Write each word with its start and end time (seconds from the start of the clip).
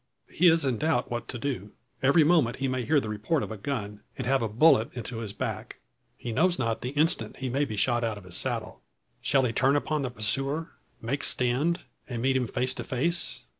He 0.31 0.47
is 0.47 0.65
in 0.65 0.79
doubt 0.79 1.11
what 1.11 1.27
to 1.27 1.37
do. 1.37 1.73
Every 2.01 2.23
moment 2.23 2.55
he 2.57 2.67
may 2.67 2.83
hear 2.85 2.99
the 2.99 3.07
report 3.07 3.43
of 3.43 3.51
a 3.51 3.55
gun, 3.57 3.99
and 4.17 4.25
have 4.25 4.41
a 4.41 4.49
bullet 4.49 4.89
into 4.95 5.17
his 5.17 5.31
back. 5.31 5.75
He 6.17 6.31
knows 6.31 6.57
not 6.57 6.81
the 6.81 6.89
instant 6.97 7.37
he 7.37 7.49
may 7.49 7.65
be 7.65 7.75
shot 7.75 8.03
out 8.03 8.17
of 8.17 8.23
his 8.23 8.35
saddle. 8.35 8.81
Shall 9.21 9.43
he 9.45 9.53
turn 9.53 9.75
upon 9.75 10.01
the 10.01 10.09
pursuer, 10.09 10.71
make 11.03 11.23
stand, 11.23 11.81
and 12.09 12.19
meet 12.19 12.35
him 12.35 12.47
face 12.47 12.73
to 12.73 12.83
face? 12.83 13.43